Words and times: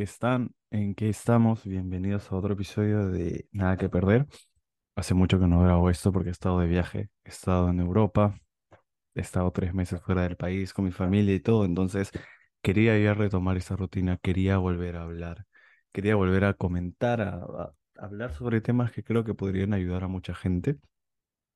qué 0.00 0.04
están? 0.04 0.54
¿En 0.70 0.94
qué 0.94 1.10
estamos? 1.10 1.66
Bienvenidos 1.66 2.32
a 2.32 2.36
otro 2.36 2.54
episodio 2.54 3.10
de 3.10 3.46
Nada 3.52 3.76
que 3.76 3.90
Perder. 3.90 4.26
Hace 4.96 5.12
mucho 5.12 5.38
que 5.38 5.46
no 5.46 5.60
grabo 5.60 5.90
esto 5.90 6.10
porque 6.10 6.30
he 6.30 6.32
estado 6.32 6.58
de 6.60 6.68
viaje, 6.68 7.10
he 7.22 7.28
estado 7.28 7.68
en 7.68 7.80
Europa, 7.80 8.34
he 9.14 9.20
estado 9.20 9.50
tres 9.52 9.74
meses 9.74 10.00
fuera 10.00 10.22
del 10.22 10.36
país 10.38 10.72
con 10.72 10.86
mi 10.86 10.90
familia 10.90 11.34
y 11.34 11.40
todo, 11.40 11.66
entonces 11.66 12.12
quería 12.62 12.98
ya 12.98 13.12
retomar 13.12 13.58
esa 13.58 13.76
rutina, 13.76 14.16
quería 14.16 14.56
volver 14.56 14.96
a 14.96 15.02
hablar, 15.02 15.44
quería 15.92 16.16
volver 16.16 16.46
a 16.46 16.54
comentar, 16.54 17.20
a, 17.20 17.34
a 17.34 17.74
hablar 17.96 18.32
sobre 18.32 18.62
temas 18.62 18.92
que 18.92 19.04
creo 19.04 19.22
que 19.24 19.34
podrían 19.34 19.74
ayudar 19.74 20.04
a 20.04 20.08
mucha 20.08 20.34
gente. 20.34 20.78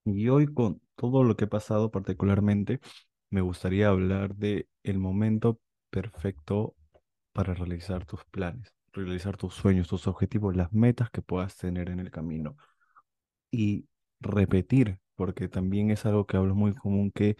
Y 0.04 0.28
hoy 0.28 0.52
con 0.52 0.82
todo 0.96 1.24
lo 1.24 1.34
que 1.36 1.46
he 1.46 1.48
pasado 1.48 1.90
particularmente, 1.90 2.80
me 3.30 3.40
gustaría 3.40 3.88
hablar 3.88 4.34
de 4.36 4.68
el 4.82 4.98
momento 4.98 5.60
perfecto 5.88 6.76
para 7.34 7.52
realizar 7.52 8.06
tus 8.06 8.24
planes, 8.26 8.74
realizar 8.92 9.36
tus 9.36 9.54
sueños, 9.54 9.88
tus 9.88 10.06
objetivos, 10.06 10.56
las 10.56 10.72
metas 10.72 11.10
que 11.10 11.20
puedas 11.20 11.56
tener 11.56 11.90
en 11.90 12.00
el 12.00 12.10
camino. 12.10 12.56
Y 13.50 13.88
repetir, 14.20 15.00
porque 15.16 15.48
también 15.48 15.90
es 15.90 16.06
algo 16.06 16.26
que 16.26 16.36
hablo 16.36 16.54
muy 16.54 16.74
común, 16.74 17.10
que 17.10 17.36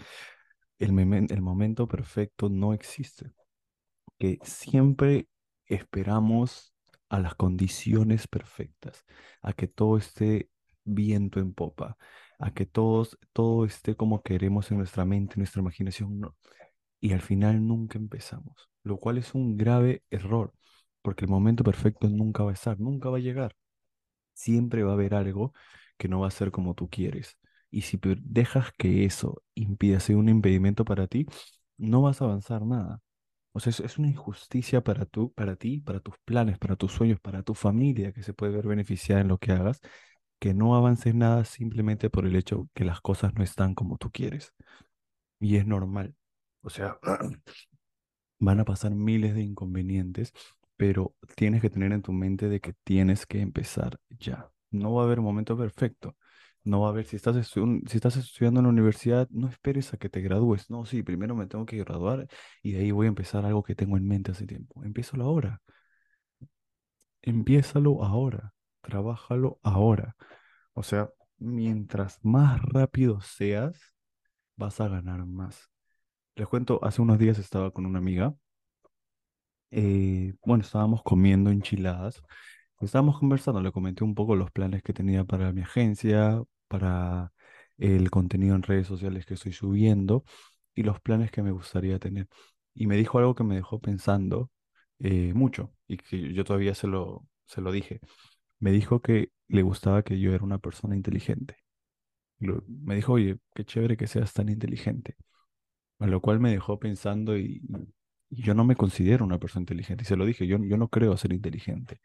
el, 0.78 0.92
momento 1.40 1.86
perfecto 1.88 2.48
no 2.48 2.74
existe, 2.74 3.32
que 4.18 4.38
siempre 4.42 5.28
esperamos 5.66 6.74
a 7.08 7.20
las 7.20 7.36
condiciones 7.36 8.26
perfectas, 8.26 9.04
a 9.42 9.52
que 9.52 9.68
todo 9.68 9.96
esté 9.96 10.50
viento 10.84 11.38
en 11.38 11.54
popa, 11.54 11.96
a 12.40 12.52
que 12.52 12.66
todos, 12.66 13.16
todo 13.32 13.64
esté 13.64 13.94
como 13.94 14.22
queremos 14.22 14.72
en 14.72 14.78
nuestra 14.78 15.04
mente, 15.04 15.34
en 15.34 15.40
nuestra 15.42 15.60
imaginación. 15.60 16.18
No, 16.18 16.36
y 17.04 17.12
al 17.12 17.20
final 17.20 17.66
nunca 17.68 17.98
empezamos, 17.98 18.70
lo 18.82 18.96
cual 18.98 19.18
es 19.18 19.34
un 19.34 19.58
grave 19.58 20.02
error, 20.10 20.54
porque 21.02 21.26
el 21.26 21.30
momento 21.30 21.62
perfecto 21.64 22.08
nunca 22.08 22.44
va 22.44 22.52
a 22.52 22.54
estar, 22.54 22.80
nunca 22.80 23.10
va 23.10 23.18
a 23.18 23.20
llegar. 23.20 23.54
Siempre 24.34 24.82
va 24.84 24.92
a 24.92 24.94
haber 24.94 25.14
algo 25.14 25.52
que 25.98 26.08
no 26.08 26.20
va 26.20 26.28
a 26.28 26.30
ser 26.30 26.50
como 26.50 26.74
tú 26.74 26.88
quieres. 26.90 27.38
Y 27.70 27.82
si 27.82 27.98
dejas 28.22 28.72
que 28.78 29.04
eso 29.04 29.42
impida 29.54 30.00
ser 30.00 30.16
un 30.16 30.28
impedimento 30.28 30.84
para 30.84 31.06
ti, 31.08 31.26
no 31.76 32.02
vas 32.02 32.22
a 32.22 32.26
avanzar 32.26 32.62
nada. 32.66 33.00
O 33.52 33.60
sea, 33.60 33.70
es, 33.70 33.80
es 33.80 33.98
una 33.98 34.08
injusticia 34.08 34.82
para 34.84 35.06
tú, 35.06 35.32
para 35.34 35.56
ti, 35.56 35.80
para 35.80 36.00
tus 36.00 36.16
planes, 36.24 36.58
para 36.58 36.76
tus 36.76 36.92
sueños, 36.92 37.20
para 37.20 37.42
tu 37.42 37.54
familia 37.54 38.12
que 38.12 38.22
se 38.22 38.34
puede 38.34 38.52
ver 38.52 38.66
beneficiada 38.68 39.20
en 39.22 39.28
lo 39.28 39.38
que 39.38 39.52
hagas, 39.52 39.80
que 40.40 40.54
no 40.54 40.76
avances 40.76 41.14
nada 41.14 41.44
simplemente 41.44 42.10
por 42.10 42.26
el 42.26 42.36
hecho 42.36 42.68
que 42.74 42.84
las 42.84 43.00
cosas 43.00 43.34
no 43.34 43.44
están 43.44 43.74
como 43.74 43.98
tú 43.98 44.10
quieres. 44.12 44.54
Y 45.40 45.56
es 45.56 45.66
normal. 45.66 46.14
O 46.64 46.70
sea, 46.70 46.98
Van 48.38 48.60
a 48.60 48.64
pasar 48.64 48.94
miles 48.94 49.34
de 49.34 49.42
inconvenientes, 49.42 50.32
pero 50.76 51.14
tienes 51.36 51.62
que 51.62 51.70
tener 51.70 51.92
en 51.92 52.02
tu 52.02 52.12
mente 52.12 52.48
de 52.48 52.60
que 52.60 52.74
tienes 52.84 53.26
que 53.26 53.40
empezar 53.40 53.98
ya. 54.10 54.50
No 54.70 54.92
va 54.94 55.02
a 55.02 55.04
haber 55.06 55.20
momento 55.20 55.56
perfecto. 55.56 56.16
No 56.64 56.80
va 56.80 56.88
a 56.88 56.90
haber, 56.90 57.06
si 57.06 57.16
estás, 57.16 57.36
si 57.46 57.96
estás 57.96 58.16
estudiando 58.16 58.60
en 58.60 58.64
la 58.64 58.70
universidad, 58.70 59.28
no 59.30 59.48
esperes 59.48 59.92
a 59.94 59.98
que 59.98 60.08
te 60.08 60.20
gradúes. 60.20 60.70
No, 60.70 60.84
sí, 60.86 61.02
primero 61.02 61.34
me 61.34 61.46
tengo 61.46 61.66
que 61.66 61.78
graduar 61.78 62.26
y 62.62 62.72
de 62.72 62.80
ahí 62.80 62.90
voy 62.90 63.06
a 63.06 63.08
empezar 63.08 63.44
algo 63.46 63.62
que 63.62 63.74
tengo 63.74 63.96
en 63.96 64.06
mente 64.06 64.32
hace 64.32 64.46
tiempo. 64.46 64.82
Empiézalo 64.84 65.24
ahora. 65.24 65.60
Empiézalo 67.22 68.04
ahora. 68.04 68.54
Trabájalo 68.82 69.58
ahora. 69.62 70.16
O 70.74 70.82
sea, 70.82 71.10
mientras 71.38 72.18
más 72.24 72.60
rápido 72.62 73.20
seas, 73.20 73.94
vas 74.56 74.80
a 74.80 74.88
ganar 74.88 75.26
más. 75.26 75.70
Les 76.36 76.46
cuento, 76.46 76.78
hace 76.84 77.02
unos 77.02 77.18
días 77.18 77.38
estaba 77.40 77.72
con 77.72 77.86
una 77.86 77.98
amiga 77.98 78.36
eh, 79.70 80.34
bueno, 80.44 80.62
estábamos 80.64 81.02
comiendo 81.02 81.50
enchiladas, 81.50 82.22
estábamos 82.80 83.18
conversando, 83.18 83.60
le 83.60 83.72
comenté 83.72 84.04
un 84.04 84.14
poco 84.14 84.36
los 84.36 84.50
planes 84.50 84.82
que 84.82 84.92
tenía 84.92 85.24
para 85.24 85.52
mi 85.52 85.62
agencia, 85.62 86.42
para 86.68 87.32
el 87.78 88.10
contenido 88.10 88.54
en 88.56 88.62
redes 88.62 88.86
sociales 88.86 89.26
que 89.26 89.34
estoy 89.34 89.52
subiendo 89.52 90.24
y 90.74 90.82
los 90.84 91.00
planes 91.00 91.30
que 91.30 91.42
me 91.42 91.50
gustaría 91.52 91.98
tener. 91.98 92.28
Y 92.74 92.86
me 92.86 92.96
dijo 92.96 93.18
algo 93.18 93.34
que 93.34 93.44
me 93.44 93.56
dejó 93.56 93.80
pensando 93.80 94.50
eh, 95.00 95.32
mucho 95.34 95.72
y 95.88 95.96
que 95.98 96.32
yo 96.32 96.44
todavía 96.44 96.74
se 96.74 96.86
lo, 96.86 97.26
se 97.46 97.60
lo 97.60 97.72
dije. 97.72 98.00
Me 98.60 98.72
dijo 98.72 99.02
que 99.02 99.30
le 99.48 99.62
gustaba 99.62 100.02
que 100.04 100.18
yo 100.20 100.34
era 100.34 100.44
una 100.44 100.58
persona 100.58 100.96
inteligente. 100.96 101.56
Me 102.40 102.96
dijo, 102.96 103.14
oye, 103.14 103.38
qué 103.54 103.64
chévere 103.64 103.96
que 103.96 104.06
seas 104.06 104.32
tan 104.32 104.48
inteligente. 104.48 105.16
A 105.98 106.06
lo 106.06 106.20
cual 106.20 106.40
me 106.40 106.50
dejó 106.50 106.78
pensando 106.78 107.36
y, 107.38 107.62
yo 108.30 108.54
no 108.54 108.64
me 108.64 108.76
considero 108.76 109.24
una 109.24 109.38
persona 109.38 109.62
inteligente. 109.62 110.02
Y 110.04 110.06
se 110.06 110.16
lo 110.16 110.24
dije, 110.26 110.46
yo, 110.46 110.58
yo 110.58 110.76
no 110.76 110.88
creo 110.88 111.16
ser 111.16 111.32
inteligente. 111.32 112.00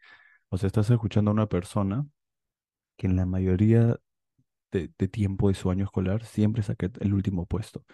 O 0.48 0.58
sea, 0.58 0.68
estás 0.68 0.90
escuchando 0.90 1.30
a 1.30 1.34
una 1.34 1.48
persona 1.48 2.06
que 2.96 3.06
en 3.06 3.16
la 3.16 3.26
mayoría 3.26 3.98
de, 4.72 4.90
de 4.98 5.08
tiempo 5.08 5.48
de 5.48 5.54
su 5.54 5.70
año 5.70 5.84
escolar 5.84 6.24
siempre 6.24 6.62
saqué 6.62 6.90
el 7.00 7.14
último 7.14 7.46
puesto. 7.46 7.84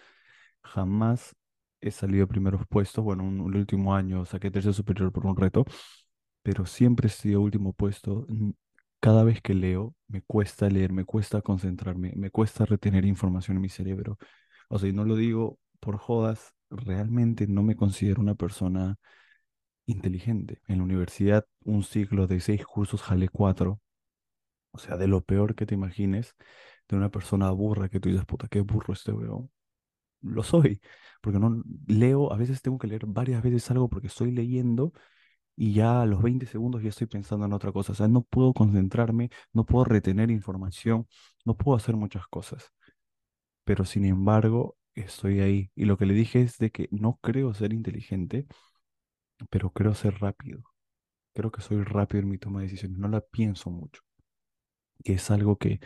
Jamás 0.62 1.36
he 1.80 1.90
salido 1.90 2.24
a 2.24 2.28
primeros 2.28 2.66
puestos. 2.68 3.04
Bueno, 3.04 3.24
un, 3.24 3.40
un 3.40 3.56
último 3.56 3.94
año 3.94 4.24
saqué 4.24 4.50
tercer 4.50 4.74
superior 4.74 5.12
por 5.12 5.26
un 5.26 5.36
reto, 5.36 5.64
pero 6.42 6.66
siempre 6.66 7.08
he 7.08 7.10
sido 7.10 7.40
último 7.40 7.72
puesto. 7.72 8.26
Cada 9.00 9.24
vez 9.24 9.40
que 9.42 9.54
leo, 9.54 9.94
me 10.08 10.22
cuesta 10.22 10.68
leer, 10.68 10.92
me 10.92 11.04
cuesta 11.04 11.42
concentrarme, 11.42 12.12
me 12.16 12.30
cuesta 12.30 12.64
retener 12.66 13.04
información 13.04 13.56
en 13.56 13.62
mi 13.62 13.68
cerebro. 13.68 14.18
O 14.68 14.78
sea, 14.78 14.88
y 14.88 14.92
no 14.92 15.04
lo 15.04 15.16
digo 15.16 15.58
por 15.80 15.98
jodas, 15.98 16.54
realmente 16.70 17.46
no 17.46 17.62
me 17.62 17.76
considero 17.76 18.20
una 18.22 18.34
persona 18.34 18.96
inteligente. 19.86 20.60
En 20.68 20.78
la 20.78 20.84
universidad, 20.84 21.46
un 21.64 21.82
ciclo 21.84 22.26
de 22.26 22.40
seis 22.40 22.66
cursos, 22.66 23.02
jalé 23.02 23.28
cuatro. 23.28 23.80
O 24.72 24.78
sea, 24.78 24.96
de 24.96 25.06
lo 25.08 25.22
peor 25.22 25.54
que 25.54 25.66
te 25.66 25.74
imagines, 25.74 26.34
de 26.88 26.96
una 26.96 27.10
persona 27.10 27.50
burra 27.50 27.88
que 27.88 28.00
tú 28.00 28.08
dices, 28.10 28.26
puta, 28.26 28.48
qué 28.48 28.60
burro 28.60 28.92
este 28.94 29.12
weón. 29.12 29.50
Lo 30.22 30.42
soy, 30.42 30.80
porque 31.22 31.38
no 31.38 31.62
leo, 31.86 32.32
a 32.32 32.36
veces 32.36 32.62
tengo 32.62 32.78
que 32.78 32.88
leer 32.88 33.06
varias 33.06 33.42
veces 33.42 33.70
algo 33.70 33.88
porque 33.88 34.08
estoy 34.08 34.32
leyendo 34.32 34.92
y 35.56 35.74
ya 35.74 36.02
a 36.02 36.06
los 36.06 36.22
20 36.22 36.46
segundos 36.46 36.82
ya 36.82 36.90
estoy 36.90 37.06
pensando 37.08 37.46
en 37.46 37.52
otra 37.52 37.72
cosa. 37.72 37.92
O 37.92 37.94
sea, 37.96 38.08
no 38.08 38.22
puedo 38.22 38.52
concentrarme, 38.54 39.30
no 39.52 39.64
puedo 39.64 39.84
retener 39.84 40.30
información, 40.30 41.08
no 41.44 41.56
puedo 41.56 41.76
hacer 41.76 41.96
muchas 41.96 42.26
cosas. 42.28 42.72
Pero 43.64 43.84
sin 43.84 44.04
embargo, 44.04 44.76
estoy 44.96 45.40
ahí. 45.40 45.70
Y 45.76 45.84
lo 45.86 45.96
que 45.98 46.06
le 46.06 46.14
dije 46.14 46.40
es 46.42 46.58
de 46.58 46.70
que 46.70 46.88
no 46.92 47.18
creo 47.22 47.54
ser 47.54 47.72
inteligente, 47.72 48.46
pero 49.50 49.70
creo 49.72 49.94
ser 49.94 50.14
rápido. 50.20 50.62
Creo 51.34 51.52
que 51.52 51.62
soy 51.62 51.82
rápido 51.84 52.22
en 52.22 52.30
mi 52.30 52.38
toma 52.38 52.60
de 52.60 52.66
decisiones, 52.66 52.98
no 52.98 53.08
la 53.08 53.20
pienso 53.22 53.70
mucho, 53.70 54.02
que 55.04 55.14
es 55.14 55.30
algo 55.30 55.56
que 55.58 55.80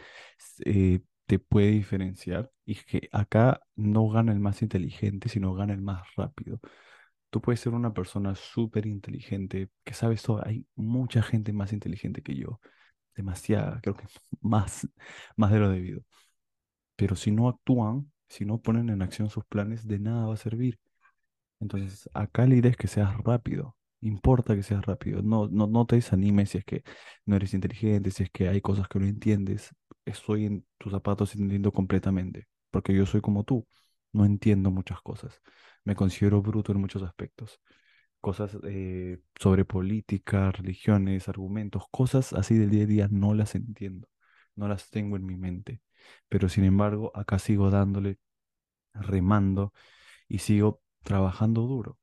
eh, 0.64 1.00
te 1.26 1.38
puede 1.38 1.70
diferenciar 1.72 2.50
y 2.64 2.76
que 2.76 3.08
acá 3.12 3.62
no 3.76 4.08
gana 4.08 4.32
el 4.32 4.40
más 4.40 4.62
inteligente, 4.62 5.28
sino 5.28 5.54
gana 5.54 5.74
el 5.74 5.82
más 5.82 6.02
rápido. 6.16 6.60
Tú 7.30 7.40
puedes 7.42 7.60
ser 7.60 7.74
una 7.74 7.94
persona 7.94 8.34
súper 8.36 8.86
inteligente, 8.86 9.70
que 9.84 9.94
sabes 9.94 10.22
todo, 10.22 10.42
hay 10.46 10.66
mucha 10.76 11.22
gente 11.22 11.52
más 11.52 11.72
inteligente 11.72 12.22
que 12.22 12.36
yo, 12.36 12.60
demasiada, 13.16 13.80
creo 13.82 13.96
que 13.96 14.06
más, 14.42 14.88
más 15.36 15.52
de 15.52 15.58
lo 15.60 15.70
debido. 15.70 16.02
Pero 16.96 17.16
si 17.16 17.30
no 17.32 17.48
actúan, 17.48 18.12
si 18.30 18.46
no 18.46 18.60
ponen 18.62 18.90
en 18.90 19.02
acción 19.02 19.30
sus 19.30 19.44
planes, 19.46 19.88
de 19.88 20.00
nada 20.00 20.28
va 20.28 20.34
a 20.34 20.38
servir. 20.38 20.80
Entonces, 21.60 22.08
acá 22.14 22.46
la 22.46 22.54
idea 22.56 22.70
es 22.70 22.76
que 22.76 22.88
seas 22.88 23.16
rápido. 23.18 23.76
Importa 24.00 24.54
que 24.56 24.62
seas 24.62 24.84
rápido. 24.86 25.22
No, 25.22 25.48
no, 25.48 25.66
no 25.66 25.86
te 25.86 25.96
desanimes 25.96 26.50
si 26.50 26.58
es 26.58 26.64
que 26.64 26.82
no 27.26 27.36
eres 27.36 27.52
inteligente, 27.54 28.10
si 28.10 28.22
es 28.24 28.30
que 28.30 28.48
hay 28.48 28.60
cosas 28.60 28.88
que 28.88 28.98
no 28.98 29.06
entiendes. 29.06 29.70
Estoy 30.04 30.46
en 30.46 30.66
tus 30.78 30.92
zapatos 30.92 31.34
entendiendo 31.34 31.72
completamente, 31.72 32.48
porque 32.70 32.94
yo 32.94 33.06
soy 33.06 33.20
como 33.20 33.44
tú. 33.44 33.66
No 34.12 34.24
entiendo 34.24 34.70
muchas 34.70 35.00
cosas. 35.02 35.40
Me 35.84 35.94
considero 35.94 36.42
bruto 36.42 36.72
en 36.72 36.80
muchos 36.80 37.02
aspectos. 37.02 37.60
Cosas 38.20 38.56
eh, 38.64 39.18
sobre 39.40 39.64
política, 39.64 40.52
religiones, 40.52 41.28
argumentos, 41.28 41.84
cosas 41.90 42.32
así 42.34 42.56
del 42.58 42.70
día 42.70 42.84
a 42.84 42.86
día 42.86 43.08
no 43.10 43.34
las 43.34 43.54
entiendo. 43.54 44.08
No 44.56 44.68
las 44.68 44.90
tengo 44.90 45.16
en 45.16 45.26
mi 45.26 45.36
mente. 45.36 45.80
Pero 46.28 46.48
sin 46.48 46.64
embargo, 46.64 47.12
acá 47.14 47.38
sigo 47.38 47.70
dándole, 47.70 48.18
remando 48.94 49.72
y 50.28 50.38
sigo 50.40 50.82
trabajando 51.04 51.62
duro 51.62 51.98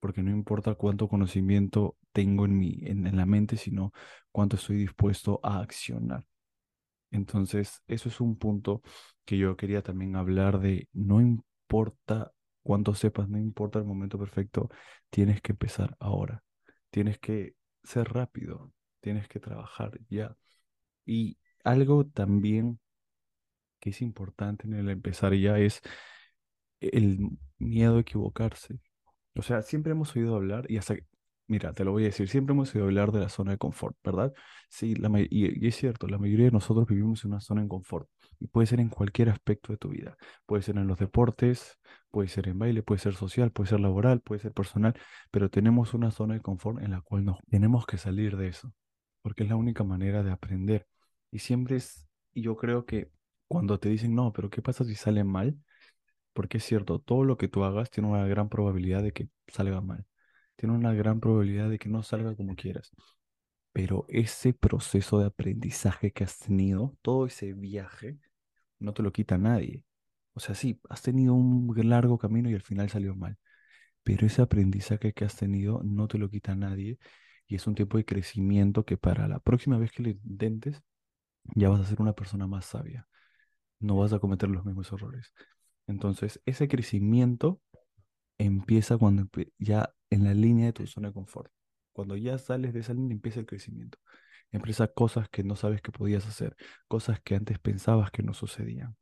porque 0.00 0.22
no 0.22 0.30
importa 0.32 0.74
cuánto 0.76 1.08
conocimiento 1.08 1.96
tengo 2.12 2.44
en 2.46 2.58
mi, 2.58 2.78
en, 2.84 3.06
en 3.06 3.16
la 3.16 3.26
mente, 3.26 3.56
sino 3.56 3.92
cuánto 4.32 4.56
estoy 4.56 4.76
dispuesto 4.78 5.40
a 5.42 5.60
accionar. 5.60 6.24
Entonces, 7.10 7.82
eso 7.86 8.08
es 8.08 8.20
un 8.20 8.36
punto 8.38 8.82
que 9.24 9.38
yo 9.38 9.56
quería 9.56 9.82
también 9.82 10.16
hablar 10.16 10.58
de, 10.60 10.88
no 10.92 11.20
importa 11.20 12.32
cuánto 12.62 12.94
sepas, 12.94 13.28
no 13.28 13.38
importa 13.38 13.78
el 13.78 13.84
momento 13.84 14.18
perfecto, 14.18 14.68
tienes 15.10 15.40
que 15.40 15.52
empezar 15.52 15.96
ahora, 16.00 16.42
tienes 16.90 17.18
que 17.18 17.54
ser 17.84 18.12
rápido, 18.12 18.72
tienes 19.00 19.28
que 19.28 19.40
trabajar 19.40 19.98
ya. 20.08 20.36
Y 21.06 21.38
algo 21.64 22.06
también 22.06 22.80
que 23.84 23.90
es 23.90 24.02
importante 24.02 24.66
en 24.66 24.74
el 24.74 24.88
empezar 24.88 25.34
ya 25.34 25.58
es 25.58 25.82
el 26.80 27.18
miedo 27.58 27.96
a 27.98 28.00
equivocarse. 28.00 28.78
O 29.36 29.42
sea, 29.42 29.62
siempre 29.62 29.92
hemos 29.92 30.14
oído 30.16 30.36
hablar 30.36 30.70
y 30.70 30.78
hasta 30.78 30.96
Mira, 31.46 31.74
te 31.74 31.84
lo 31.84 31.92
voy 31.92 32.04
a 32.04 32.06
decir, 32.06 32.26
siempre 32.28 32.54
hemos 32.54 32.74
oído 32.74 32.86
hablar 32.86 33.12
de 33.12 33.20
la 33.20 33.28
zona 33.28 33.52
de 33.52 33.58
confort, 33.58 33.96
¿verdad? 34.02 34.32
Sí, 34.70 34.94
la, 34.94 35.10
y, 35.20 35.26
y 35.30 35.68
es 35.68 35.76
cierto, 35.76 36.08
la 36.08 36.18
mayoría 36.18 36.46
de 36.46 36.52
nosotros 36.52 36.86
vivimos 36.86 37.22
en 37.24 37.32
una 37.32 37.40
zona 37.42 37.60
de 37.62 37.68
confort 37.68 38.08
y 38.40 38.46
puede 38.48 38.66
ser 38.66 38.80
en 38.80 38.88
cualquier 38.88 39.28
aspecto 39.28 39.70
de 39.72 39.76
tu 39.78 39.90
vida. 39.90 40.16
Puede 40.46 40.62
ser 40.62 40.78
en 40.78 40.86
los 40.86 40.98
deportes, 40.98 41.78
puede 42.10 42.28
ser 42.28 42.48
en 42.48 42.58
baile, 42.58 42.82
puede 42.82 42.98
ser 43.00 43.14
social, 43.14 43.52
puede 43.52 43.68
ser 43.68 43.80
laboral, 43.80 44.22
puede 44.22 44.40
ser 44.40 44.52
personal, 44.52 44.94
pero 45.30 45.50
tenemos 45.50 45.92
una 45.92 46.10
zona 46.10 46.34
de 46.34 46.40
confort 46.40 46.82
en 46.82 46.92
la 46.92 47.02
cual 47.02 47.26
nos 47.26 47.38
tenemos 47.50 47.86
que 47.86 47.98
salir 47.98 48.38
de 48.38 48.48
eso, 48.48 48.72
porque 49.20 49.42
es 49.44 49.50
la 49.50 49.56
única 49.56 49.84
manera 49.84 50.22
de 50.22 50.32
aprender. 50.32 50.86
Y 51.30 51.40
siempre 51.40 51.76
es, 51.76 52.08
y 52.32 52.42
yo 52.42 52.56
creo 52.56 52.86
que 52.86 53.10
cuando 53.48 53.78
te 53.78 53.88
dicen, 53.88 54.14
no, 54.14 54.32
pero 54.32 54.50
¿qué 54.50 54.62
pasa 54.62 54.84
si 54.84 54.94
sale 54.94 55.24
mal? 55.24 55.58
Porque 56.32 56.58
es 56.58 56.64
cierto, 56.64 57.00
todo 57.00 57.24
lo 57.24 57.36
que 57.38 57.48
tú 57.48 57.64
hagas 57.64 57.90
tiene 57.90 58.08
una 58.10 58.26
gran 58.26 58.48
probabilidad 58.48 59.02
de 59.02 59.12
que 59.12 59.28
salga 59.48 59.80
mal. 59.80 60.06
Tiene 60.56 60.74
una 60.74 60.94
gran 60.94 61.20
probabilidad 61.20 61.70
de 61.70 61.78
que 61.78 61.88
no 61.88 62.02
salga 62.02 62.36
como 62.36 62.56
quieras. 62.56 62.92
Pero 63.72 64.06
ese 64.08 64.52
proceso 64.54 65.18
de 65.18 65.26
aprendizaje 65.26 66.12
que 66.12 66.24
has 66.24 66.38
tenido, 66.38 66.96
todo 67.02 67.26
ese 67.26 67.52
viaje, 67.54 68.18
no 68.80 68.94
te 68.94 69.02
lo 69.02 69.12
quita 69.12 69.38
nadie. 69.38 69.84
O 70.34 70.40
sea, 70.40 70.54
sí, 70.54 70.80
has 70.90 71.02
tenido 71.02 71.34
un 71.34 71.72
largo 71.88 72.18
camino 72.18 72.50
y 72.50 72.54
al 72.54 72.62
final 72.62 72.90
salió 72.90 73.14
mal. 73.16 73.38
Pero 74.02 74.26
ese 74.26 74.42
aprendizaje 74.42 75.12
que 75.12 75.24
has 75.24 75.36
tenido 75.36 75.82
no 75.84 76.08
te 76.08 76.18
lo 76.18 76.30
quita 76.30 76.54
nadie 76.56 76.98
y 77.46 77.56
es 77.56 77.66
un 77.66 77.74
tiempo 77.74 77.98
de 77.98 78.04
crecimiento 78.04 78.84
que 78.84 78.96
para 78.98 79.28
la 79.28 79.38
próxima 79.40 79.78
vez 79.78 79.92
que 79.92 80.02
lo 80.02 80.10
intentes, 80.10 80.82
ya 81.56 81.68
vas 81.70 81.80
a 81.80 81.86
ser 81.86 82.00
una 82.02 82.14
persona 82.14 82.46
más 82.46 82.66
sabia. 82.66 83.08
No 83.80 83.96
vas 83.96 84.12
a 84.12 84.18
cometer 84.18 84.48
los 84.48 84.64
mismos 84.64 84.92
errores. 84.92 85.32
Entonces, 85.86 86.40
ese 86.46 86.68
crecimiento 86.68 87.60
empieza 88.38 88.98
cuando 88.98 89.28
ya 89.58 89.94
en 90.10 90.24
la 90.24 90.34
línea 90.34 90.66
de 90.66 90.72
tu 90.72 90.86
zona 90.86 91.08
de 91.08 91.14
confort. 91.14 91.52
Cuando 91.92 92.16
ya 92.16 92.38
sales 92.38 92.72
de 92.72 92.80
esa 92.80 92.94
línea 92.94 93.14
empieza 93.14 93.40
el 93.40 93.46
crecimiento. 93.46 93.98
Empieza 94.52 94.88
cosas 94.88 95.28
que 95.28 95.44
no 95.44 95.56
sabes 95.56 95.82
que 95.82 95.92
podías 95.92 96.26
hacer, 96.26 96.56
cosas 96.88 97.20
que 97.20 97.34
antes 97.36 97.58
pensabas 97.58 98.10
que 98.10 98.22
no 98.22 98.34
sucedían. 98.34 98.96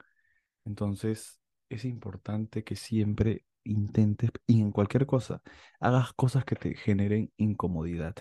Entonces 0.64 1.40
es 1.68 1.84
importante 1.84 2.64
que 2.64 2.76
siempre 2.76 3.44
intentes, 3.64 4.30
y 4.46 4.60
en 4.60 4.72
cualquier 4.72 5.06
cosa, 5.06 5.42
hagas 5.80 6.12
cosas 6.14 6.44
que 6.44 6.56
te 6.56 6.74
generen 6.74 7.32
incomodidad, 7.36 8.16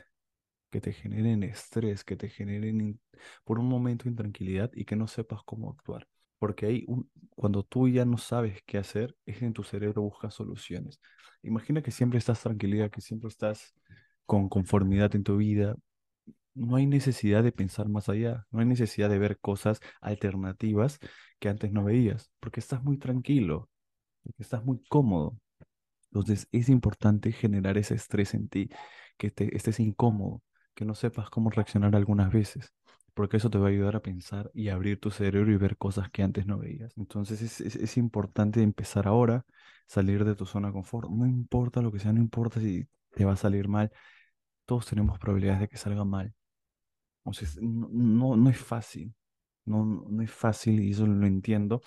que 0.72 0.82
te 0.82 0.94
generen 0.94 1.44
estrés, 1.44 2.04
que 2.04 2.18
te 2.18 2.30
generen 2.30 3.00
por 3.44 3.60
un 3.60 3.68
momento 3.68 4.10
intranquilidad 4.10 4.72
y 4.74 4.86
que 4.86 4.96
no 4.96 5.08
sepas 5.08 5.42
cómo 5.46 5.72
actuar. 5.72 6.08
Porque 6.42 6.66
ahí, 6.66 6.88
cuando 7.36 7.62
tú 7.62 7.88
ya 7.88 8.04
no 8.04 8.18
sabes 8.18 8.64
qué 8.66 8.80
hacer, 8.80 9.16
es 9.28 9.44
en 9.44 9.54
tu 9.54 9.64
cerebro 9.64 10.02
busca 10.02 10.32
soluciones. 10.32 11.00
Imagina 11.44 11.84
que 11.84 11.92
siempre 11.92 12.18
estás 12.18 12.42
tranquilidad, 12.42 12.90
que 12.90 13.00
siempre 13.00 13.30
estás 13.30 13.76
con 14.26 14.50
conformidad 14.50 15.16
en 15.16 15.24
tu 15.24 15.38
vida. 15.38 15.76
No 16.56 16.78
hay 16.78 16.88
necesidad 16.88 17.44
de 17.44 17.52
pensar 17.52 17.90
más 17.90 18.10
allá, 18.10 18.48
no 18.50 18.60
hay 18.60 18.66
necesidad 18.66 19.08
de 19.12 19.20
ver 19.20 19.40
cosas 19.40 19.82
alternativas 20.02 20.98
que 21.40 21.50
antes 21.50 21.72
no 21.72 21.84
veías, 21.84 22.32
porque 22.40 22.60
estás 22.60 22.84
muy 22.84 22.98
tranquilo, 22.98 23.70
porque 24.24 24.42
estás 24.42 24.66
muy 24.66 24.82
cómodo. 24.90 25.38
Entonces 26.06 26.48
es 26.52 26.70
importante 26.70 27.32
generar 27.34 27.78
ese 27.78 27.94
estrés 27.94 28.34
en 28.34 28.50
ti, 28.50 28.70
que 29.18 29.30
te, 29.30 29.56
estés 29.56 29.80
incómodo, 29.80 30.42
que 30.74 30.86
no 30.86 30.96
sepas 30.96 31.30
cómo 31.30 31.52
reaccionar 31.52 31.96
algunas 31.96 32.32
veces, 32.34 32.74
porque 33.14 33.38
eso 33.38 33.50
te 33.50 33.58
va 33.58 33.68
a 33.68 33.70
ayudar 33.70 33.96
a 33.96 34.02
pensar 34.02 34.52
y 34.54 34.70
abrir 34.70 35.00
tu 35.00 35.12
cerebro 35.12 35.52
y 35.52 35.58
ver 35.58 35.78
cosas 35.78 36.10
que 36.12 36.24
antes 36.24 36.46
no 36.46 36.58
veías. 36.58 36.94
Entonces 36.98 37.42
es, 37.42 37.62
es, 37.62 37.98
importante 37.98 38.62
empezar 38.62 39.08
ahora, 39.08 39.46
salir 39.88 40.26
de 40.26 40.36
tu 40.36 40.46
zona 40.46 40.70
de 40.70 40.74
confort. 40.74 41.10
No 41.10 41.26
importa 41.26 41.82
lo 41.82 41.92
que 41.92 42.00
sea, 42.00 42.14
no 42.14 42.22
importa 42.22 42.60
si 42.60 42.88
te 43.12 43.26
va 43.26 43.34
a 43.34 43.38
salir 43.38 43.68
mal, 43.68 43.92
todos 44.66 44.86
tenemos 44.88 45.20
probabilidades 45.20 45.62
de 45.62 45.70
que 45.70 45.78
salga 45.78 46.06
mal. 46.06 46.34
O 47.24 47.32
no, 47.62 47.90
no, 47.92 48.36
no 48.36 48.50
es 48.50 48.58
fácil, 48.58 49.14
no 49.66 49.86
no 50.10 50.24
es 50.24 50.32
fácil 50.32 50.80
y 50.82 50.92
eso 50.92 51.06
lo 51.08 51.28
entiendo, 51.28 51.82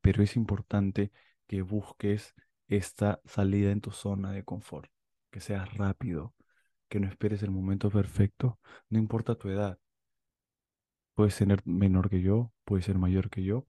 pero 0.00 0.22
es 0.22 0.36
importante 0.36 1.12
que 1.46 1.62
busques 1.62 2.34
esta 2.68 3.20
salida 3.24 3.70
en 3.72 3.80
tu 3.80 3.90
zona 3.92 4.32
de 4.32 4.44
confort, 4.44 4.90
que 5.30 5.40
seas 5.40 5.74
rápido, 5.74 6.34
que 6.88 7.00
no 7.00 7.08
esperes 7.08 7.42
el 7.42 7.50
momento 7.50 7.90
perfecto, 7.90 8.58
no 8.90 8.98
importa 8.98 9.36
tu 9.36 9.48
edad, 9.50 9.78
puedes 11.20 11.34
ser 11.34 11.60
menor 11.66 12.08
que 12.08 12.22
yo, 12.22 12.50
puedes 12.64 12.86
ser 12.86 12.96
mayor 12.96 13.28
que 13.28 13.42
yo, 13.44 13.66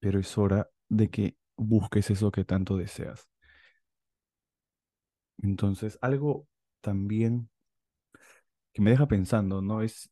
pero 0.00 0.20
es 0.20 0.36
hora 0.38 0.70
de 0.88 1.10
que 1.10 1.36
busques 1.56 2.10
eso 2.10 2.30
que 2.30 2.44
tanto 2.44 2.76
deseas. 2.76 3.28
Entonces, 5.42 5.96
algo 6.02 6.48
también 6.80 7.48
que 8.72 8.82
me 8.82 8.90
deja 8.90 9.06
pensando, 9.08 9.62
¿no? 9.62 9.82
Es, 9.82 10.10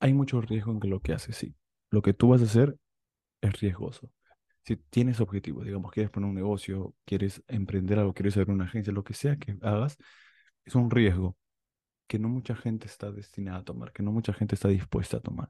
hay 0.00 0.12
mucho 0.14 0.40
riesgo 0.40 0.72
en 0.82 0.90
lo 0.90 1.00
que 1.00 1.12
haces, 1.12 1.36
sí. 1.36 1.54
Lo 1.90 2.02
que 2.02 2.14
tú 2.14 2.28
vas 2.28 2.40
a 2.42 2.44
hacer 2.44 2.76
es 3.42 3.60
riesgoso. 3.60 4.10
Si 4.64 4.76
tienes 4.76 5.20
objetivos, 5.20 5.64
digamos, 5.66 5.92
quieres 5.92 6.10
poner 6.10 6.28
un 6.30 6.36
negocio, 6.36 6.94
quieres 7.04 7.42
emprender 7.48 7.98
algo, 7.98 8.14
quieres 8.14 8.36
abrir 8.36 8.54
una 8.54 8.64
agencia, 8.66 8.92
lo 8.92 9.04
que 9.04 9.14
sea 9.14 9.36
que 9.38 9.56
hagas, 9.62 9.96
es 10.64 10.74
un 10.74 10.90
riesgo 10.90 11.36
que 12.12 12.18
no 12.18 12.28
mucha 12.28 12.54
gente 12.54 12.86
está 12.86 13.10
destinada 13.10 13.60
a 13.60 13.64
tomar, 13.64 13.90
que 13.92 14.02
no 14.02 14.12
mucha 14.12 14.34
gente 14.34 14.54
está 14.54 14.68
dispuesta 14.68 15.16
a 15.16 15.20
tomar. 15.20 15.48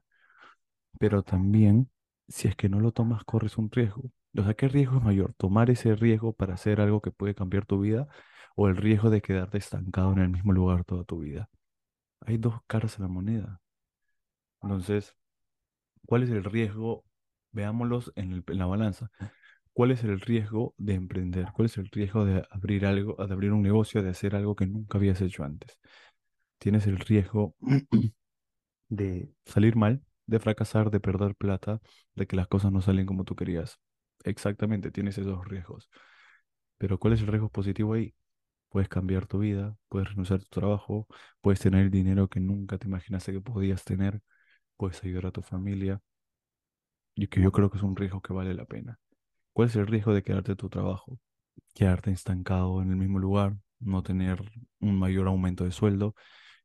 Pero 0.99 1.23
también, 1.23 1.89
si 2.29 2.47
es 2.47 2.55
que 2.55 2.69
no 2.69 2.79
lo 2.79 2.93
tomas, 2.93 3.23
corres 3.25 3.57
un 3.57 3.69
riesgo. 3.71 4.11
O 4.37 4.43
sea, 4.43 4.53
¿qué 4.53 4.69
riesgo 4.69 4.97
es 4.97 5.03
mayor? 5.03 5.33
¿Tomar 5.35 5.69
ese 5.69 5.95
riesgo 5.95 6.33
para 6.33 6.53
hacer 6.55 6.81
algo 6.81 7.01
que 7.01 7.11
puede 7.11 7.35
cambiar 7.35 7.65
tu 7.65 7.81
vida 7.81 8.07
o 8.55 8.69
el 8.69 8.77
riesgo 8.77 9.09
de 9.09 9.21
quedarte 9.21 9.57
estancado 9.57 10.13
en 10.13 10.19
el 10.19 10.29
mismo 10.29 10.53
lugar 10.53 10.85
toda 10.85 11.03
tu 11.03 11.19
vida? 11.19 11.49
Hay 12.21 12.37
dos 12.37 12.55
caras 12.67 12.99
a 12.99 13.03
la 13.03 13.09
moneda. 13.09 13.61
Entonces, 14.61 15.15
¿cuál 16.07 16.23
es 16.23 16.29
el 16.31 16.43
riesgo? 16.43 17.05
Veámoslos 17.51 18.11
en 18.15 18.43
en 18.47 18.57
la 18.59 18.65
balanza. 18.67 19.11
¿Cuál 19.73 19.91
es 19.91 20.03
el 20.03 20.21
riesgo 20.21 20.75
de 20.77 20.95
emprender? 20.95 21.47
¿Cuál 21.53 21.67
es 21.67 21.77
el 21.77 21.87
riesgo 21.89 22.25
de 22.25 22.45
abrir 22.51 22.85
algo, 22.85 23.15
de 23.25 23.33
abrir 23.33 23.53
un 23.53 23.63
negocio, 23.63 24.03
de 24.03 24.09
hacer 24.11 24.35
algo 24.35 24.55
que 24.55 24.67
nunca 24.67 24.97
habías 24.99 25.21
hecho 25.21 25.43
antes? 25.45 25.79
Tienes 26.63 26.87
el 26.87 26.97
riesgo 26.97 27.57
de 28.87 29.29
salir 29.43 29.75
mal, 29.75 30.01
de 30.27 30.39
fracasar, 30.39 30.91
de 30.91 31.01
perder 31.01 31.35
plata, 31.35 31.81
de 32.15 32.25
que 32.25 32.37
las 32.37 32.47
cosas 32.47 32.71
no 32.71 32.79
salen 32.79 33.05
como 33.05 33.25
tú 33.25 33.35
querías. 33.35 33.81
Exactamente, 34.23 34.89
tienes 34.89 35.17
esos 35.17 35.45
riesgos. 35.45 35.89
Pero 36.77 36.97
¿cuál 36.99 37.15
es 37.15 37.19
el 37.19 37.27
riesgo 37.27 37.49
positivo 37.49 37.95
ahí? 37.95 38.15
Puedes 38.69 38.87
cambiar 38.87 39.27
tu 39.27 39.39
vida, 39.39 39.75
puedes 39.89 40.07
renunciar 40.07 40.39
a 40.39 40.43
tu 40.43 40.47
trabajo, 40.47 41.05
puedes 41.41 41.59
tener 41.59 41.81
el 41.81 41.91
dinero 41.91 42.29
que 42.29 42.39
nunca 42.39 42.77
te 42.77 42.87
imaginaste 42.87 43.33
que 43.33 43.41
podías 43.41 43.83
tener, 43.83 44.21
puedes 44.77 45.03
ayudar 45.03 45.25
a 45.25 45.31
tu 45.31 45.41
familia, 45.41 45.99
y 47.13 47.27
que 47.27 47.41
yo 47.41 47.51
creo 47.51 47.71
que 47.71 47.77
es 47.77 47.83
un 47.83 47.97
riesgo 47.97 48.21
que 48.21 48.31
vale 48.31 48.53
la 48.53 48.63
pena. 48.63 48.97
¿Cuál 49.51 49.67
es 49.67 49.75
el 49.75 49.85
riesgo 49.85 50.13
de 50.13 50.23
quedarte 50.23 50.55
tu 50.55 50.69
trabajo? 50.69 51.19
quedarte 51.73 52.11
estancado 52.11 52.81
en 52.81 52.89
el 52.91 52.95
mismo 52.95 53.19
lugar, 53.19 53.57
no 53.81 54.01
tener 54.01 54.41
un 54.79 54.97
mayor 54.97 55.27
aumento 55.27 55.65
de 55.65 55.71
sueldo 55.71 56.15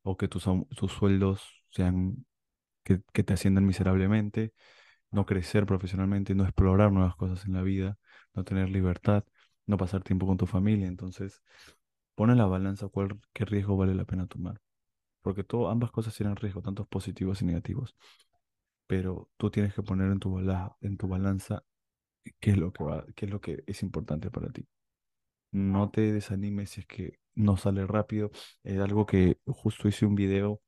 o 0.08 0.16
que 0.16 0.28
tus, 0.28 0.44
tus 0.76 0.92
sueldos 0.92 1.42
sean 1.70 2.26
que, 2.84 2.98
te 3.24 3.34
asciendan 3.34 3.66
miserablemente, 3.66 4.54
no 5.10 5.26
crecer 5.26 5.66
profesionalmente, 5.66 6.34
no 6.34 6.44
explorar 6.44 6.92
nuevas 6.92 7.16
cosas 7.16 7.46
en 7.46 7.54
la 7.54 7.62
vida, 7.62 7.98
no 8.34 8.44
tener 8.44 8.70
libertad, 8.70 9.24
no 9.66 9.76
pasar 9.78 10.02
tiempo 10.02 10.26
con 10.26 10.38
tu 10.38 10.46
familia. 10.46 10.88
Entonces, 10.88 11.42
pon 12.14 12.30
en 12.30 12.38
la 12.38 12.46
balanza 12.46 12.88
cuál, 12.88 13.20
qué 13.34 13.44
riesgo 13.44 13.76
vale 13.76 13.94
la 13.94 14.04
pena 14.06 14.26
tomar. 14.26 14.60
Porque 15.22 15.44
todo, 15.44 15.70
ambas 15.70 15.92
cosas 15.92 16.16
tienen 16.16 16.36
riesgo, 16.36 16.62
tanto 16.62 16.86
positivos 16.86 17.42
y 17.42 17.46
negativos. 17.46 17.96
Pero 18.86 19.30
tú 19.36 19.50
tienes 19.50 19.74
que 19.74 19.82
poner 19.82 20.10
en 20.12 20.20
tu, 20.20 20.38
en 20.80 20.96
tu 20.98 21.08
balanza 21.08 21.64
qué 22.40 22.52
es 22.52 22.58
lo 22.58 22.72
que 22.72 22.84
va, 22.84 23.06
qué 23.16 23.26
es 23.26 23.32
lo 23.32 23.40
que 23.40 23.64
es 23.66 23.82
importante 23.82 24.30
para 24.30 24.50
ti. 24.50 24.66
No 25.52 25.90
te 25.90 26.12
desanimes 26.12 26.70
si 26.70 26.80
es 26.82 26.86
que 26.86 27.18
no 27.34 27.56
sale 27.56 27.86
rápido. 27.86 28.30
Es 28.62 28.78
algo 28.80 29.06
que 29.06 29.38
justo 29.46 29.88
hice 29.88 30.06
un 30.06 30.14
video 30.14 30.60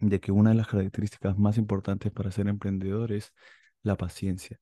de 0.00 0.20
que 0.20 0.32
una 0.32 0.50
de 0.50 0.56
las 0.56 0.68
características 0.68 1.38
más 1.38 1.58
importantes 1.58 2.12
para 2.12 2.30
ser 2.30 2.48
emprendedor 2.48 3.12
es 3.12 3.32
la 3.82 3.96
paciencia, 3.96 4.60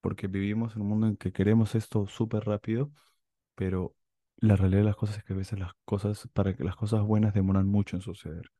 porque 0.00 0.26
vivimos 0.28 0.76
en 0.76 0.82
un 0.82 0.88
mundo 0.88 1.06
en 1.08 1.16
que 1.16 1.32
queremos 1.32 1.74
esto 1.74 2.06
súper 2.06 2.44
rápido, 2.44 2.92
pero 3.54 3.94
la 4.38 4.56
realidad 4.56 4.80
de 4.80 4.86
las 4.86 4.96
cosas 4.96 5.18
es 5.18 5.24
que 5.24 5.32
a 5.34 5.36
veces 5.36 5.58
las 5.58 5.72
cosas, 5.84 6.28
para 6.32 6.54
que 6.56 6.64
las 6.64 6.76
cosas 6.76 7.02
buenas 7.02 7.34
demoran 7.34 7.66
mucho 7.68 7.96
en 7.96 8.02
suceder. 8.02 8.50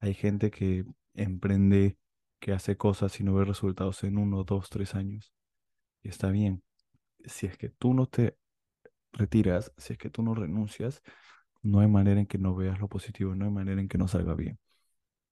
Hay 0.00 0.14
gente 0.14 0.50
que 0.50 0.84
emprende, 1.14 1.98
que 2.40 2.52
hace 2.52 2.76
cosas 2.76 3.18
y 3.20 3.24
no 3.24 3.34
ve 3.34 3.44
resultados 3.44 4.04
en 4.04 4.18
uno, 4.18 4.44
dos, 4.44 4.70
tres 4.70 4.94
años. 4.94 5.32
Y 6.02 6.08
está 6.10 6.30
bien. 6.30 6.62
Si 7.26 7.46
es 7.46 7.58
que 7.58 7.70
tú 7.70 7.94
no 7.94 8.06
te 8.06 8.36
retiras, 9.12 9.72
si 9.76 9.94
es 9.94 9.98
que 9.98 10.10
tú 10.10 10.22
no 10.22 10.34
renuncias, 10.34 11.02
no 11.62 11.80
hay 11.80 11.88
manera 11.88 12.20
en 12.20 12.26
que 12.26 12.38
no 12.38 12.54
veas 12.54 12.80
lo 12.80 12.88
positivo, 12.88 13.34
no 13.34 13.44
hay 13.44 13.50
manera 13.50 13.80
en 13.80 13.88
que 13.88 13.98
no 13.98 14.08
salga 14.08 14.34
bien. 14.34 14.58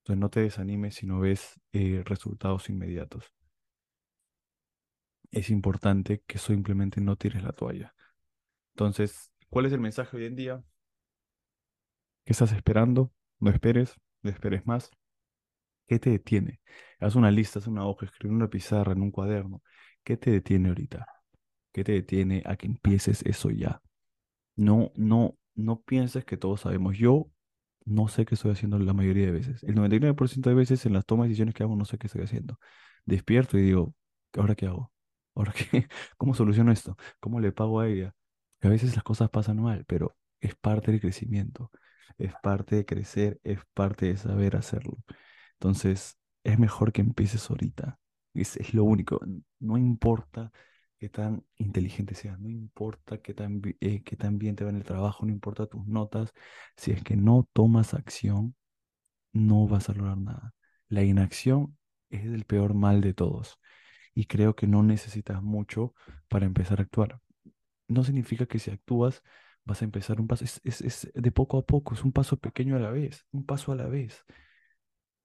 Entonces 0.00 0.20
no 0.20 0.30
te 0.30 0.40
desanimes 0.40 0.96
si 0.96 1.06
no 1.06 1.20
ves 1.20 1.60
eh, 1.72 2.02
resultados 2.04 2.68
inmediatos. 2.70 3.32
Es 5.30 5.50
importante 5.50 6.22
que 6.26 6.38
simplemente 6.38 7.00
no 7.00 7.16
tires 7.16 7.42
la 7.42 7.52
toalla. 7.52 7.94
Entonces, 8.74 9.32
¿cuál 9.50 9.66
es 9.66 9.72
el 9.72 9.80
mensaje 9.80 10.16
hoy 10.16 10.26
en 10.26 10.36
día? 10.36 10.64
¿Qué 12.24 12.32
estás 12.32 12.52
esperando? 12.52 13.12
No 13.40 13.50
esperes, 13.50 13.94
no 14.22 14.30
esperes 14.30 14.66
más. 14.66 14.90
¿Qué 15.86 15.98
te 15.98 16.10
detiene? 16.10 16.60
Haz 17.00 17.14
una 17.14 17.30
lista, 17.30 17.58
haz 17.58 17.66
una 17.68 17.86
hoja, 17.86 18.06
escribe 18.06 18.34
una 18.34 18.48
pizarra, 18.48 18.92
en 18.92 19.02
un 19.02 19.10
cuaderno. 19.10 19.62
¿Qué 20.04 20.16
te 20.16 20.30
detiene 20.30 20.68
ahorita? 20.68 21.06
¿Qué 21.76 21.84
te 21.84 21.92
detiene 21.92 22.42
a 22.46 22.56
que 22.56 22.66
empieces 22.68 23.20
eso 23.26 23.50
ya? 23.50 23.82
No, 24.56 24.92
no, 24.96 25.36
no 25.54 25.82
pienses 25.82 26.24
que 26.24 26.38
todos 26.38 26.62
sabemos. 26.62 26.96
Yo 26.96 27.30
no 27.84 28.08
sé 28.08 28.24
qué 28.24 28.34
estoy 28.34 28.52
haciendo 28.52 28.78
la 28.78 28.94
mayoría 28.94 29.26
de 29.26 29.32
veces. 29.32 29.62
El 29.62 29.74
99% 29.74 30.48
de 30.48 30.56
veces 30.56 30.86
en 30.86 30.94
las 30.94 31.04
tomas 31.04 31.26
de 31.26 31.28
decisiones 31.28 31.54
que 31.54 31.64
hago 31.64 31.76
no 31.76 31.84
sé 31.84 31.98
qué 31.98 32.06
estoy 32.06 32.22
haciendo. 32.22 32.58
Despierto 33.04 33.58
y 33.58 33.62
digo, 33.62 33.94
¿ahora 34.38 34.54
qué 34.54 34.64
hago? 34.68 34.90
¿Ahora 35.34 35.52
qué? 35.52 35.86
¿Cómo 36.16 36.32
soluciono 36.34 36.72
esto? 36.72 36.96
¿Cómo 37.20 37.40
le 37.40 37.52
pago 37.52 37.78
a 37.80 37.88
ella? 37.88 38.14
Que 38.58 38.68
a 38.68 38.70
veces 38.70 38.94
las 38.94 39.04
cosas 39.04 39.28
pasan 39.28 39.60
mal, 39.60 39.84
pero 39.84 40.16
es 40.40 40.54
parte 40.54 40.92
del 40.92 41.02
crecimiento, 41.02 41.70
es 42.16 42.32
parte 42.42 42.76
de 42.76 42.86
crecer, 42.86 43.38
es 43.44 43.60
parte 43.74 44.06
de 44.06 44.16
saber 44.16 44.56
hacerlo. 44.56 44.96
Entonces, 45.60 46.16
es 46.42 46.58
mejor 46.58 46.90
que 46.94 47.02
empieces 47.02 47.50
ahorita. 47.50 47.98
Es, 48.32 48.56
es 48.56 48.72
lo 48.72 48.84
único. 48.84 49.20
No 49.60 49.76
importa 49.76 50.50
tan 51.08 51.44
inteligente 51.56 52.14
seas, 52.14 52.38
no 52.40 52.48
importa 52.50 53.18
qué 53.18 53.34
tan, 53.34 53.62
eh, 53.80 54.02
qué 54.04 54.16
tan 54.16 54.38
bien 54.38 54.56
te 54.56 54.64
va 54.64 54.70
en 54.70 54.76
el 54.76 54.84
trabajo, 54.84 55.26
no 55.26 55.32
importa 55.32 55.66
tus 55.66 55.86
notas. 55.86 56.32
Si 56.76 56.92
es 56.92 57.02
que 57.02 57.16
no 57.16 57.48
tomas 57.52 57.94
acción, 57.94 58.56
no 59.32 59.68
vas 59.68 59.88
a 59.90 59.94
lograr 59.94 60.18
nada. 60.18 60.54
La 60.88 61.04
inacción 61.04 61.78
es 62.10 62.24
el 62.26 62.44
peor 62.44 62.74
mal 62.74 63.00
de 63.00 63.14
todos. 63.14 63.58
Y 64.14 64.26
creo 64.26 64.56
que 64.56 64.66
no 64.66 64.82
necesitas 64.82 65.42
mucho 65.42 65.94
para 66.28 66.46
empezar 66.46 66.80
a 66.80 66.84
actuar. 66.84 67.20
No 67.88 68.04
significa 68.04 68.46
que 68.46 68.58
si 68.58 68.70
actúas 68.70 69.22
vas 69.64 69.82
a 69.82 69.84
empezar 69.86 70.20
un 70.20 70.28
paso. 70.28 70.44
Es, 70.44 70.60
es, 70.64 70.82
es 70.82 71.12
de 71.14 71.32
poco 71.32 71.58
a 71.58 71.66
poco, 71.66 71.94
es 71.94 72.04
un 72.04 72.12
paso 72.12 72.38
pequeño 72.38 72.76
a 72.76 72.80
la 72.80 72.90
vez, 72.90 73.26
un 73.32 73.46
paso 73.46 73.72
a 73.72 73.76
la 73.76 73.86
vez 73.86 74.24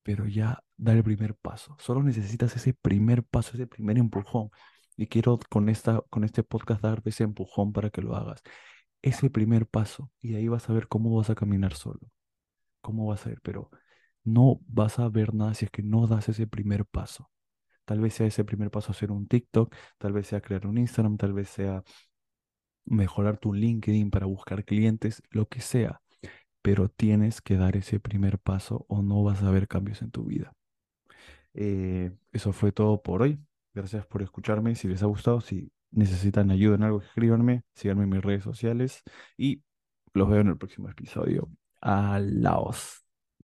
pero 0.03 0.27
ya 0.27 0.63
da 0.77 0.93
el 0.93 1.03
primer 1.03 1.35
paso. 1.35 1.75
Solo 1.79 2.03
necesitas 2.03 2.55
ese 2.55 2.73
primer 2.73 3.23
paso, 3.23 3.51
ese 3.53 3.67
primer 3.67 3.97
empujón. 3.97 4.49
Y 4.97 5.07
quiero 5.07 5.39
con 5.49 5.69
esta, 5.69 6.01
con 6.09 6.23
este 6.23 6.43
podcast 6.43 6.81
darte 6.81 7.09
ese 7.09 7.23
empujón 7.23 7.73
para 7.73 7.89
que 7.89 8.01
lo 8.01 8.15
hagas. 8.15 8.41
Ese 9.01 9.29
primer 9.29 9.67
paso. 9.67 10.11
Y 10.19 10.35
ahí 10.35 10.47
vas 10.47 10.69
a 10.69 10.73
ver 10.73 10.87
cómo 10.87 11.15
vas 11.15 11.29
a 11.29 11.35
caminar 11.35 11.73
solo. 11.75 11.99
Cómo 12.81 13.07
vas 13.07 13.25
a 13.25 13.29
ver. 13.29 13.41
Pero 13.41 13.71
no 14.23 14.59
vas 14.67 14.99
a 14.99 15.09
ver 15.09 15.33
nada 15.33 15.53
si 15.53 15.65
es 15.65 15.71
que 15.71 15.83
no 15.83 16.07
das 16.07 16.29
ese 16.29 16.47
primer 16.47 16.85
paso. 16.85 17.29
Tal 17.85 17.99
vez 17.99 18.13
sea 18.13 18.27
ese 18.27 18.45
primer 18.45 18.71
paso 18.71 18.91
hacer 18.91 19.11
un 19.11 19.27
TikTok, 19.27 19.75
tal 19.97 20.13
vez 20.13 20.27
sea 20.27 20.41
crear 20.41 20.67
un 20.67 20.77
Instagram, 20.77 21.17
tal 21.17 21.33
vez 21.33 21.49
sea 21.49 21.83
mejorar 22.85 23.37
tu 23.37 23.53
LinkedIn 23.53 24.11
para 24.11 24.25
buscar 24.25 24.65
clientes, 24.65 25.21
lo 25.29 25.47
que 25.47 25.61
sea. 25.61 26.01
Pero 26.61 26.89
tienes 26.89 27.41
que 27.41 27.57
dar 27.57 27.75
ese 27.77 27.99
primer 27.99 28.39
paso 28.39 28.85
o 28.87 29.01
no 29.01 29.23
vas 29.23 29.43
a 29.43 29.51
ver 29.51 29.67
cambios 29.67 30.01
en 30.01 30.11
tu 30.11 30.25
vida. 30.25 30.53
Eh, 31.53 32.11
eso 32.31 32.53
fue 32.53 32.71
todo 32.71 33.01
por 33.01 33.23
hoy. 33.23 33.39
Gracias 33.73 34.05
por 34.05 34.21
escucharme. 34.21 34.75
Si 34.75 34.87
les 34.87 35.03
ha 35.03 35.05
gustado, 35.05 35.41
si 35.41 35.71
necesitan 35.91 36.51
ayuda 36.51 36.75
en 36.75 36.83
algo, 36.83 37.01
escríbanme, 37.01 37.63
síganme 37.73 38.03
en 38.03 38.09
mis 38.09 38.21
redes 38.23 38.43
sociales 38.43 39.03
y 39.37 39.63
los 40.13 40.29
veo 40.29 40.41
en 40.41 40.49
el 40.49 40.57
próximo 40.57 40.89
episodio. 40.89 41.49
Alaos. 41.81 43.00